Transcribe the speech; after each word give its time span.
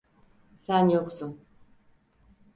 Sen 0.57 0.89
yoksun. 0.89 1.39